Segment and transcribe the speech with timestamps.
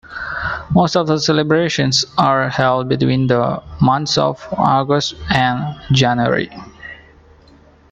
[0.71, 6.49] Most of the celebrations are held between the months of August and January.